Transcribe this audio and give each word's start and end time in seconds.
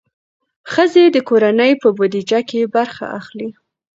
ښځې 0.71 1.03
د 1.15 1.17
کورنۍ 1.29 1.71
په 1.81 1.87
بودیجه 1.97 2.39
کې 2.49 2.71
برخه 2.75 3.05
اخلي. 3.19 3.49